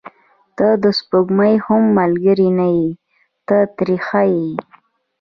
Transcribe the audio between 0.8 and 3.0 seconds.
د سپوږمۍ هم ملګرې نه یې،